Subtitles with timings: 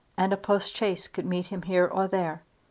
[0.17, 2.41] And a postchaise could meet him here or there.